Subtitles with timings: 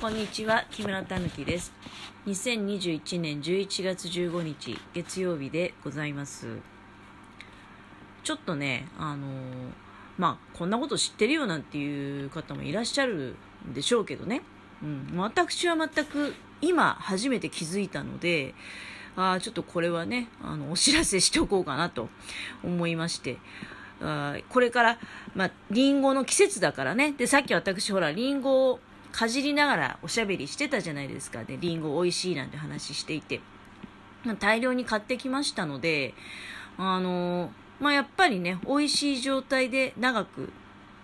[0.00, 1.74] こんにちは木村たぬきです。
[2.26, 6.46] 2021年11月15日月曜日でございます。
[8.24, 9.30] ちょっとねあのー、
[10.16, 13.36] まあこんなこと知ってるよなんていう方もいらっしゃる
[13.68, 14.40] んでしょうけどね、
[14.82, 18.54] うん、私は全く今初めて気づいたので
[19.16, 22.08] あちょっとこれはねあのお知らせしておこうかなと
[22.64, 23.36] 思いまして。
[24.02, 24.98] あこれから、
[25.34, 27.12] まあ、リンゴの季節だからね。
[27.12, 28.80] で、さっき私ほら、リンゴを
[29.12, 31.44] かじりながらおしゃべりしてたじゃないですか。
[31.44, 33.40] で、リンゴ美味しいなんて話していて。
[34.38, 36.14] 大量に買ってきましたので、
[36.76, 40.52] あのまあ、やっぱりね、美味しい状態で長く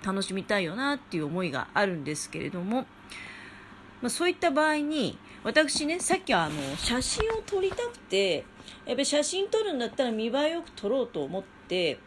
[0.05, 2.87] 楽しみたいよなっていう思いがあるんですけれども、
[4.03, 8.45] まあ、そういった場合に、私ね、さっきあの、写真を撮りたくて、
[8.85, 11.99] やっぱ写真撮るんだったら見栄えよく撮ろうと思って、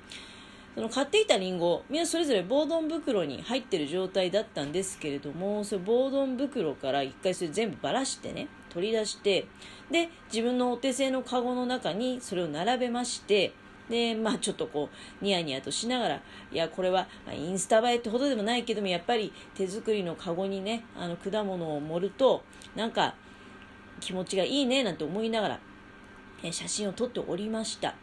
[0.80, 9.46] その買っていたりんごみんなそれぞれボードン袋に入ってる状態だったんですけれどもそれボードン袋から一回それ全部ばらしてね取り出して
[9.92, 13.52] で自分のお手製のカゴの中にそれを並べまして
[13.90, 14.88] でまあちょっとこ
[15.22, 16.22] うニヤニヤとしながらい
[16.56, 22.42] やこれは、まインスタ映えってほどでもないけどもやっぱり手作りのカゴにねあの果物を盛ると
[22.78, 23.16] なんか
[24.00, 25.60] 気持ちがいいねなんて思いながら
[26.54, 27.96] 写真を撮っておりました。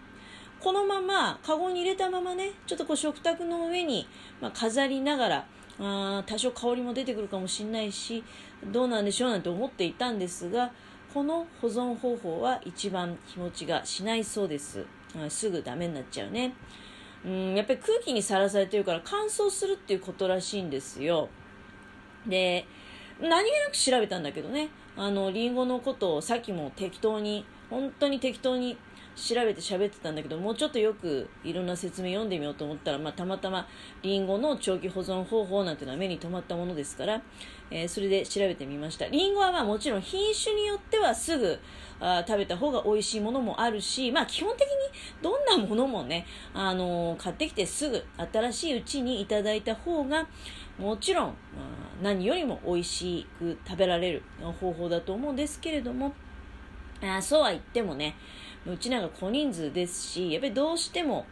[0.61, 4.09] このまま、カゴに入れたままね、ちょっとこう食卓の上に、
[4.41, 5.47] まあ、飾りながら、
[5.79, 8.25] あ多少香りも出てくるかもしれないし、
[8.73, 10.73] どうなんでしょうなんて思っていたんですが、
[11.13, 14.85] この保存方法は一番日持ちがしないそうです。
[15.29, 16.55] すぐダメになっちゃうね。
[17.25, 21.29] うん、やっぱり空気にさらされてるから乾燥するっていうことらしいんですよ。
[22.27, 22.67] で、
[23.21, 28.77] 何気なく調べたんだけどね、あの、リンゴのことをさっきも適当に、本当に適当に
[29.17, 33.67] 調べて喋ってたんだけどもうちょっとよくいろんな説明読んでみようと思ったら、まあ、たまたま
[34.03, 37.23] リンゴの長期保存方法なんていうのは目に留まったものですから、
[37.71, 41.59] えー、それで調べてみましたリンゴはまあもちろん品種によってはすぐ
[41.99, 44.69] あ食べた方が美味しいものもあるし、まあ、基本的に
[45.23, 50.29] どんなものもね、あのー、買ってきてすぐ新しいうちにいただいた方が
[50.79, 51.35] もちろん、まあ、
[52.03, 54.23] 何よりも美味しく食べられる
[54.61, 56.13] 方法だと思うんですけれども
[57.03, 58.15] あそうは言ってもね
[58.73, 61.27] うちなんか小人数ですし、やっぱりどうしても、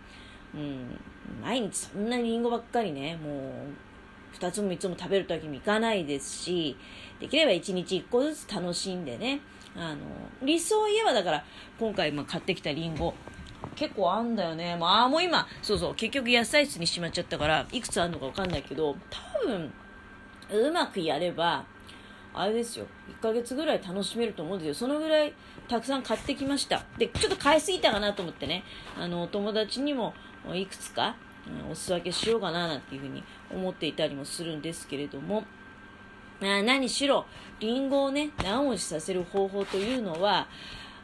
[0.54, 0.98] うん、
[1.42, 6.76] 毎日そんなにリンゴばっかりね、もう、2つも3つも食べるわけにもいかないですし、
[7.20, 9.40] できれば1日1個ずつ楽しんでね、
[9.76, 9.98] あの、
[10.42, 11.44] 理想を言えばだから、
[11.78, 13.14] 今回ま買ってきたリンゴ、
[13.76, 14.76] 結構あんだよね。
[14.76, 19.72] まあ、もう今、そうそう、結局野菜室にしまっちゃったから、いくつあるのかわかんないけど、多分、
[20.50, 21.64] うまくやれば、
[22.32, 24.74] あれですよ、1ヶ月ぐらい楽しめると思うんですよ。
[24.74, 25.32] そのぐらい
[25.68, 26.84] たくさん買ってきました。
[26.98, 28.64] で、ちょっと買いすぎたかなと思ってね、
[28.98, 30.14] あの、お友達にも
[30.52, 31.16] いくつか、
[31.66, 35.44] うん、お裾分けしようかななんていうふうに思っていたりもするんですけれども、
[36.42, 37.26] あ何しろ、
[37.60, 40.48] リンゴをね、長持ちさせる方法というのは、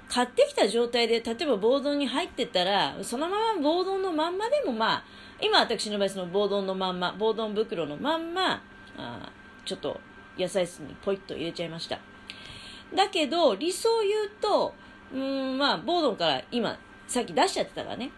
[0.08, 5.04] 買ってきた状態で、例えばボードに入ってたら、そのままボードのまんまでもまあ、
[5.40, 8.62] 今私の場合そのボードのまんま、ボード袋のまんま、
[8.98, 9.32] あ
[9.64, 10.00] ちょっと
[10.36, 11.98] 野菜室にポイッと入れちゃいました。
[12.94, 14.74] だけど、理想を言うと、
[15.12, 18.10] うん、まあ、ボードンから今、さっき出しちゃってたからね。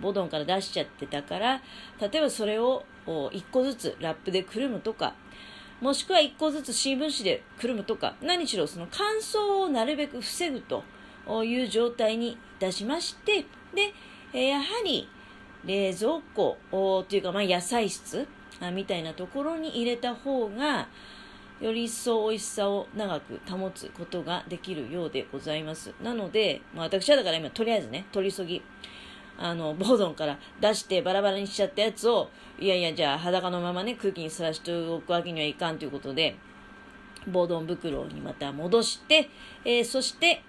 [0.00, 1.62] ボードンから出しちゃってたから、
[2.00, 5.14] 例えばそれを1個ずつラップでくるむとか、
[5.80, 10.84] もしくは1個ずつ新聞紙でくるむとか、何しろその乾燥をなるべく防ぐと
[11.44, 13.44] いう状態にいたしまして、
[14.32, 15.08] で、やはり
[15.64, 18.26] 冷蔵庫というか、まあ、野菜室
[18.72, 20.88] みたいなところに入れた方が、
[21.62, 25.94] より一層美味しさを長く保つことができるようでございます。
[26.02, 28.60] なので、まあ、私はだから今とりあえずね、取り急ぎ、
[29.38, 32.28] あの、ボードンから出してバラバラにしちゃったやつを、
[32.58, 36.34] いやいや、じゃあ裸のままね、空気にさらしておくわけにはいかんということで、
[37.28, 39.28] ボードン袋にまた戻して、
[39.64, 40.42] えー、そして、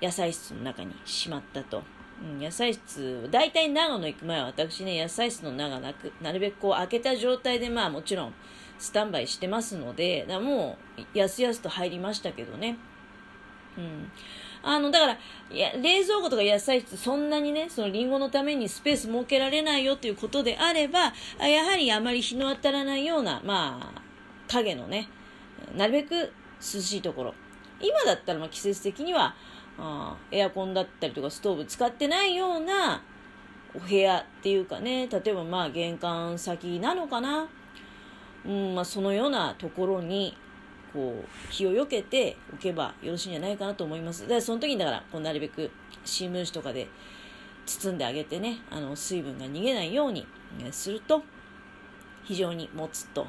[0.00, 1.82] 野菜室の中にしまったと。
[2.22, 8.34] うん、野菜室、大体長野行く前は私ね、野菜室の長なく、なるべくこう開けた状態で、まあもちろん、
[8.78, 12.76] スタンバイしてますので、だもう、やすやすと入りましたけどね。
[13.78, 14.10] うん。
[14.62, 15.18] あの、だから、
[15.50, 21.12] いや、冷蔵庫とか野菜室、そんなにね、そのリンゴのためにスペース設けられないよということであれば、
[21.46, 24.02] やはりあまり日の当たらないような、まあ、
[24.48, 25.08] 影のね、
[25.74, 27.34] なるべく涼しいところ。
[27.80, 29.34] 今だったら、ま、季節的には、
[29.78, 33.02] あエアコンだったりとかストーブ使ってないような
[33.74, 37.48] お部屋っていうかね、例えばまあ玄関先なのかな。
[38.46, 40.36] うんまあ、そのようなところに
[40.92, 44.22] こう気をよけておけばよろしいんじゃないかなと思います。
[44.22, 45.70] だからその時にだからこうなるべく
[46.04, 46.88] 新聞紙とかで
[47.66, 50.26] 包んであげてね、あの水分が逃げないように
[50.70, 51.22] すると
[52.24, 53.26] 非常に持つと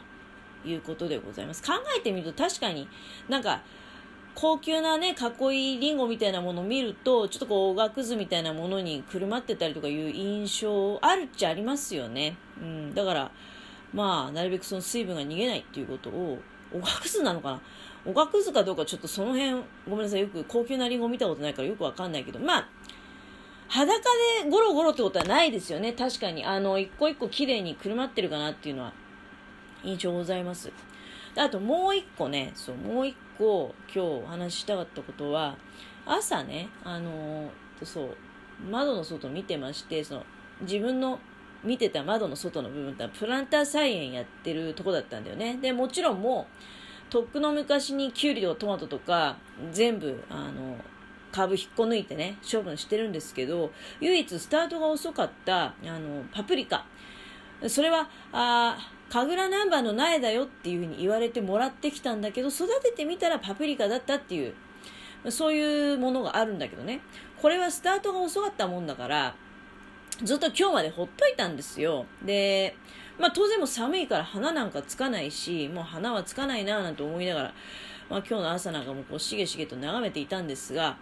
[0.63, 1.63] いうことでございます。
[1.63, 2.87] 考えてみると確かに
[3.27, 3.61] なんか
[4.39, 12.37] 高級なね、囲いいりんごみたいなものを見ると、ちょっとこう、おがくずみたいなものにくるまってたりとかいう印象あるっちゃありますよね。
[12.61, 12.93] うん。
[12.93, 13.31] だから、
[13.93, 16.39] まあ、なるべくその水分が逃げないっていうことを、
[16.73, 17.61] おがくずなのかな？
[18.05, 20.21] おがくずかどうかちょっとその辺、ごめんなさい。
[20.21, 22.69] よく高級なりんご見たことないからよくわかんないけど、まあ、
[23.69, 23.95] 裸
[24.43, 25.93] でゴロゴロってことはないですよね。
[25.93, 26.45] 確かに。
[26.45, 28.93] あの、一個一個綺麗にくるまってるかなっていうのは
[29.83, 30.71] 印象ございます。
[31.35, 35.57] あともう一個ね、そう、もう一個今日お話ししたかったことは、
[36.05, 37.51] 朝ね、あの
[37.83, 38.17] そう、
[38.69, 40.25] 窓の外見てまして、その、
[40.61, 41.19] 自分の
[41.63, 45.57] 見てた窓の外の部分ってプランター菜園やってるとこだったんだよね。
[45.61, 46.47] で、もちろんも
[47.09, 49.37] う、とっくの昔にキュウリとかトマトとか
[49.71, 50.77] 全部、あの、
[51.31, 56.85] 株引っこ抜いてね、処分してるんですけど、唯一スタートが遅かった、あの、パプリカ。
[57.67, 58.77] それは、あ
[59.09, 64.53] 神楽ナンバーの苗だよっていうふうに言われてもらってきたんだけど、育ててみたらパプリカだったっていう、
[65.29, 67.01] そういうものがあるんだけどね。
[67.41, 69.35] これはスタートが遅かったもんだから、
[70.23, 72.05] ずっと今日までほっといたんですよ。
[72.25, 72.75] で、
[73.19, 77.53] まあ当然も寒いから花なんかつかないし、もう花はつかないなぁなんて思いながら、
[78.09, 80.97] まあ今日の朝なんかもこうしげしげと眺めていたんですが、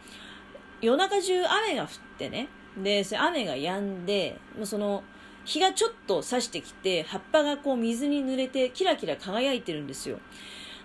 [0.81, 5.03] 夜中中雨が降ってね、で、雨が止んで、もうその、
[5.45, 10.19] 日がちょっと差してきて、葉っぱがこう水に濡れてキラキラ輝いてるんですよ。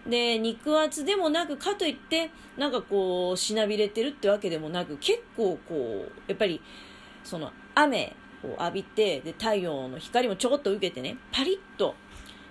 [0.06, 6.60] で、肉厚でもなく、かといって、なんかこう、しなびれてるってわけでもなく、結構こう、やっぱり、
[7.24, 11.94] その雨を浴びて、で、太陽の光もちょこっと受けてね、パリッと、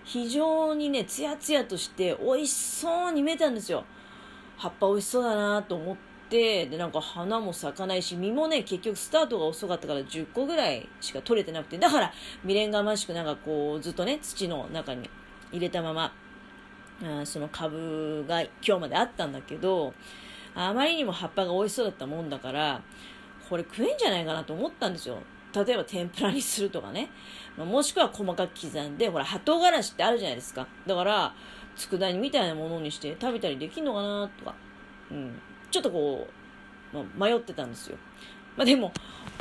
[0.04, 3.86] 非常にね、ツヤツヤとして美味しそうに見えたんですよ。
[4.58, 15.10] 葉っぱ美味しそうだなと思って、でなんか花も咲かないし実もね結局スタートが遅かったから10個ぐらいしか取れてなくてだから未練がましくなんかこうずっとね土の中に
[15.52, 16.14] 入れたまま
[17.04, 19.94] あその株が今日まであったんだけど
[20.54, 22.82] あまりにも葉っぱが美味しそうだったもんだから
[23.50, 25.18] これ食えんじゃないかなと思ったんですよ
[25.54, 27.10] 例えば天ぷらにするとかね、
[27.58, 31.34] もしくは細かく刻んでほら葉唐辛子ってあるじゃないですかだから
[31.76, 34.56] 佃煮みたいなものにして食べたりできんのかなとか
[35.10, 35.42] うん
[35.72, 36.28] ちょっとこ
[36.94, 37.98] う、まあ、迷ってたんですよ。
[38.58, 38.92] まあ、でも、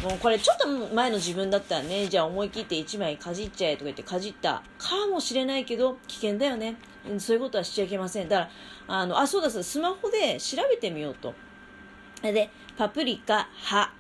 [0.03, 6.77] もうこれちょっと前の自分だったらね、じゃあ思い切って1枚かじっちゃえとか言ってかじったかもしれないけど、危険だよね。
[7.19, 8.29] そういうことはしちゃいけません。
[8.29, 8.51] だか
[8.89, 11.35] ら、あの、あ、そうだそうだ、スマホで調べてみようと。
[12.23, 13.91] で、パプリカ、葉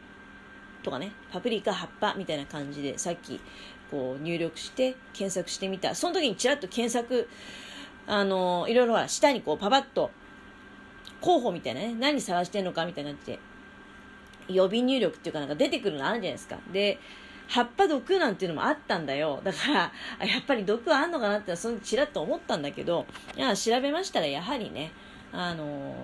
[0.82, 3.40] とかね、パプリカ、葉っぱみたいな感じで、さっき、
[3.90, 5.94] こう入力して検索してみた。
[5.94, 7.28] その時にちらっと検索、
[8.06, 10.10] あの、いろいろは下にこうパパッと
[11.20, 13.38] 候補みたいなね、何探してんのかみたいになって、
[14.48, 16.58] 予備入力っていうかなんか出てくるのあるじゃないですか。
[16.72, 16.98] で、
[17.48, 19.40] 葉っぱ毒なんていうのもあったんだよ。
[19.42, 24.92] だから、やっぱり毒はあんのかなってそのちらっと思ったんだけど、いや調べましたらやはりね、
[25.32, 25.96] あのー、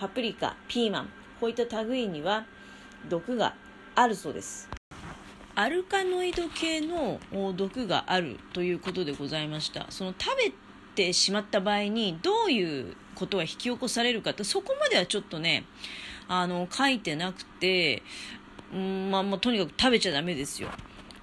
[0.00, 1.08] パプリカ、ピーマン、
[1.40, 2.44] こういった類には
[3.08, 3.54] 毒が
[3.94, 4.68] あるそうです。
[5.54, 7.20] アルカノイド系の
[7.54, 9.86] 毒があるということでございました。
[9.90, 10.52] その食べ
[10.94, 15.64] てしまった場合にどういうことが引き起こされるかってそこまではちょっとね
[16.28, 18.02] あの書いてなくて、
[18.72, 20.68] うんまあ、もうとにかく食べちゃダメですよ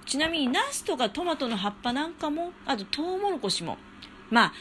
[0.06, 3.76] ちなみにナスとかトマトの葉っぱなんかもあとトウモロコシも
[4.30, 4.52] まあ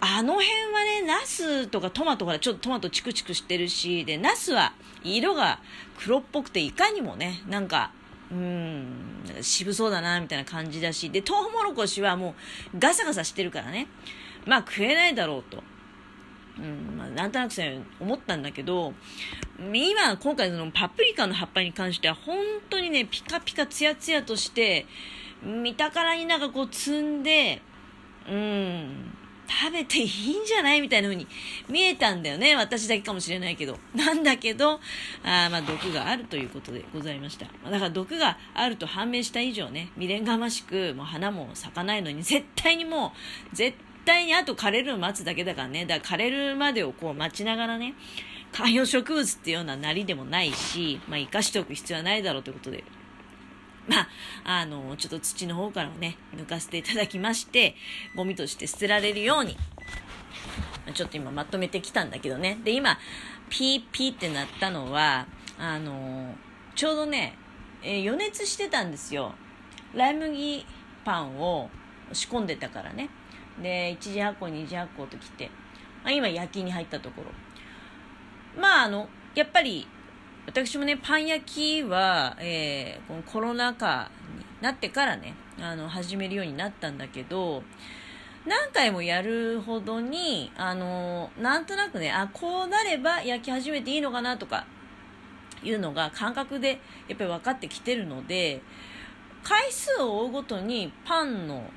[0.00, 5.58] あの辺はね、ナスとかトマトからちょっとトマトチクチクしてるし、で、ナスは色が
[5.98, 7.92] 黒っぽくていかにもね、なんか、
[8.30, 12.34] うん、渋そうだな、みたいな感じだし、で、トウモロコシはも
[12.74, 13.86] うガサガサしてるからね、
[14.44, 15.62] まあ食えないだろうと。
[16.58, 18.94] うんまあ、なんとなくそう思ったんだけど、
[19.58, 22.38] 今、今回のパプリカの葉っぱに関しては、本
[22.70, 24.86] 当にね、ピカピカツヤツヤとして、
[25.42, 27.60] 見たからになんかこう積んで、
[28.28, 29.15] うん、
[29.48, 30.04] 食べていい
[30.38, 30.80] んじゃない？
[30.80, 31.26] みたいな風に
[31.68, 32.56] 見えたんだよね。
[32.56, 33.78] 私だけかもしれないけど。
[33.94, 34.80] なんだけど、
[35.24, 37.46] あまあ毒があるということでございました。
[37.46, 43.12] だから毒があると判明した以上ね、未練がましく、もう花も咲かないのに、絶対にも
[43.52, 45.86] う、絶対にあと枯れるの待つだけだからね。
[45.86, 47.94] だから枯れるまでをこう待ちながらね、
[48.52, 52.84] 観葉植物っていうようななりでもないし、まあ生かしておく必要はないだろうということで、
[53.88, 54.08] まあ、
[54.44, 57.76] あの、ちょっと土の方からね、抜かせていただきまして、
[58.14, 59.56] ゴミとして捨てられるように、
[60.94, 62.58] ちょっと今まとめてきたんだけどね。
[62.64, 62.98] で、今、
[63.48, 65.26] ピーピーってなったのは、
[65.58, 66.34] あの、
[66.74, 67.36] ちょうどね、
[67.82, 69.34] えー、予熱してたんですよ。
[69.94, 70.66] ライ麦
[71.04, 71.70] パンを
[72.12, 73.08] 仕込んでたからね。
[73.62, 75.50] で1次発酵2次発酵ときて、
[76.02, 79.86] まあ、今焼きに入ったところまああのやっぱり
[80.46, 87.62] 私もねパン焼きは、えー、このコロナ禍になってからねあの始めるようになったんだけど
[88.46, 94.64] 何回もやるほどに、あの、なんとなくね、あ、こうなれば焼き始めていいのかなとか、
[95.64, 98.62] いうのが感覚でやっぱり分かってきてるので、
[99.42, 101.70] 回数を追うごとにパンの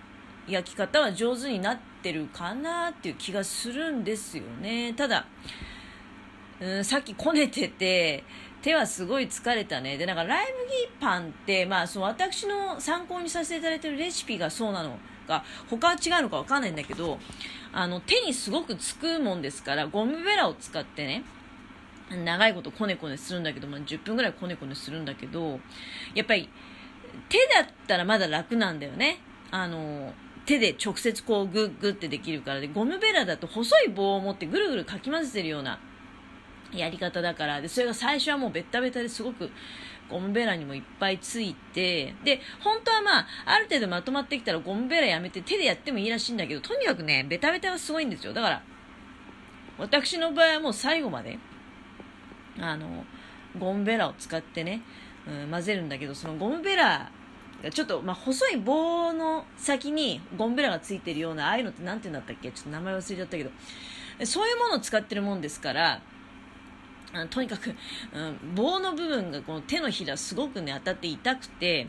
[0.47, 4.93] 焼き方は上手になってるかなっていう気がするんですよね。
[4.93, 5.25] ただ、
[6.59, 8.23] うん、さっきこねてて、
[8.61, 9.97] 手はすごい疲れたね。
[9.97, 14.97] で、なんかライ麦パンって、まあ、その私の参考にさせていただいてるレシピがそうなの
[15.27, 17.19] か、他は違うのかわかんないんだけど、
[17.71, 21.23] あの、手にすごくつくもんですから、ゴムベラを使ってね、
[22.09, 25.59] 長いことこねこねするんだけど、まあ、10分ぐらいこねこねするんだけど、
[26.13, 26.49] やっぱり、
[27.29, 29.19] 手だったらまだ楽なんだよね。
[29.51, 30.13] あの、
[30.45, 35.79] 手で直接こうグッグってできるからで、ゴムベラだと細い棒を持ってぐるぐるかき混ぜてるような
[36.73, 39.49] やり方だから、で、それが最初はもうベッタベタですごく
[40.09, 48.33] ゴムベラにもいっぱいついて、で、本当はまあ、ある程度まとまってきたらゴムベラやめて手でやってもいいらしいんだけど、とにかくね、ベタベタはすごいんですよ。
[48.33, 48.63] だから、
[49.77, 51.37] 私の場合はもう最後まで、
[52.59, 53.05] あの、
[53.57, 54.81] ゴムベラを使ってね、
[55.27, 57.11] うん、混ぜるんだけど、そのゴムベラ
[57.63, 62.51] がちょっと、まあ、細い棒の先にゴムベラがついてるような、ああいうのって何て言うんだったっけ？
[62.51, 63.51] ちょっと名前忘れちゃったけど、
[64.25, 66.01] そういうものを使ってるもんですから、
[67.13, 67.69] あとにかく、
[68.13, 71.87] うん、棒の部分がこの手のひらすごくね当たって痛くて、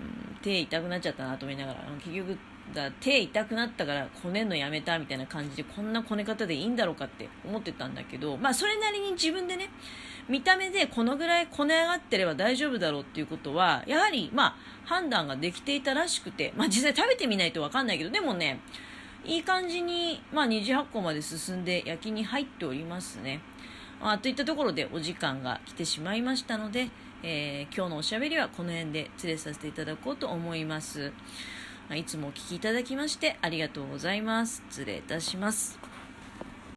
[0.00, 2.38] うん、手痛くなっちゃったなと思いながら結局
[2.74, 9.68] だ手痛くなったからこねんのやめたみたいな感じでこんなこね方でいいんだろうかって思ってたんだけどまあそれなりに自分でね
[10.28, 18.60] 見た目でこのぐらいこね上がってれば大丈夫だろうっていうことはやはりまあ判断ができていたらしくてまあ実際食べてみないと分かんないけどでもね
[19.24, 23.40] いい感じに、まあ、二次発酵まで進んで焼きに入っておりますね。
[24.04, 26.88] あといったところでお時間が来てしまいましたので、
[27.22, 31.12] えー、今日のおしゃべりはこの辺で連れさせていただこうと思います。
[31.94, 34.62] いつもお聴きいただきましてありがとうございます。
[34.70, 35.91] 失礼いたします。